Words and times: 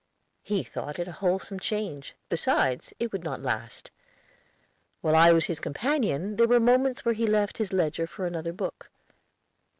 He 0.41 0.63
thought 0.63 0.97
it 0.97 1.07
a 1.07 1.11
wholesome 1.11 1.59
change; 1.59 2.15
besides, 2.27 2.91
it 2.99 3.11
would 3.11 3.23
not 3.23 3.43
last. 3.43 3.91
While 5.01 5.15
I 5.15 5.31
was 5.31 5.45
his 5.45 5.59
companion 5.59 6.37
there 6.37 6.47
were 6.47 6.59
moments 6.59 7.05
when 7.05 7.13
he 7.13 7.27
left 7.27 7.59
his 7.59 7.71
ledger 7.71 8.07
for 8.07 8.25
another 8.25 8.51
book. 8.51 8.89